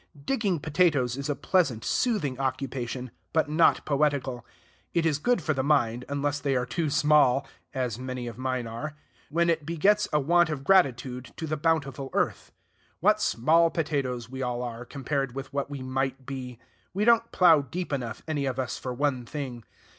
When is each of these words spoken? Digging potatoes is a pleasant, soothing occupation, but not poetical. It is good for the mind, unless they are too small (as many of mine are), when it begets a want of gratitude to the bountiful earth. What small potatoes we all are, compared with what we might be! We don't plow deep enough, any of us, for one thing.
Digging 0.25 0.59
potatoes 0.59 1.15
is 1.15 1.29
a 1.29 1.35
pleasant, 1.35 1.85
soothing 1.85 2.39
occupation, 2.39 3.11
but 3.33 3.47
not 3.47 3.85
poetical. 3.85 4.43
It 4.95 5.05
is 5.05 5.19
good 5.19 5.43
for 5.43 5.53
the 5.53 5.61
mind, 5.61 6.05
unless 6.09 6.39
they 6.39 6.55
are 6.55 6.65
too 6.65 6.89
small 6.89 7.45
(as 7.71 7.99
many 7.99 8.25
of 8.25 8.35
mine 8.35 8.65
are), 8.65 8.95
when 9.29 9.47
it 9.47 9.63
begets 9.63 10.07
a 10.11 10.19
want 10.19 10.49
of 10.49 10.63
gratitude 10.63 11.31
to 11.37 11.45
the 11.45 11.55
bountiful 11.55 12.09
earth. 12.13 12.51
What 12.99 13.21
small 13.21 13.69
potatoes 13.69 14.27
we 14.27 14.41
all 14.41 14.63
are, 14.63 14.85
compared 14.85 15.35
with 15.35 15.53
what 15.53 15.69
we 15.69 15.83
might 15.83 16.25
be! 16.25 16.57
We 16.95 17.05
don't 17.05 17.31
plow 17.31 17.61
deep 17.61 17.93
enough, 17.93 18.23
any 18.27 18.47
of 18.47 18.57
us, 18.57 18.79
for 18.79 18.95
one 18.95 19.23
thing. 19.23 19.65